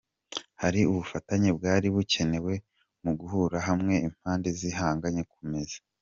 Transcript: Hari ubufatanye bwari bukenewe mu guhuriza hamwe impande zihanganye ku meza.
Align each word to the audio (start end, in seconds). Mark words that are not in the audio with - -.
Hari 0.61 0.79
ubufatanye 0.91 1.49
bwari 1.57 1.87
bukenewe 1.95 2.53
mu 3.03 3.11
guhuriza 3.19 3.59
hamwe 3.67 3.93
impande 4.07 4.47
zihanganye 4.59 5.21
ku 5.31 5.39
meza. 5.49 5.77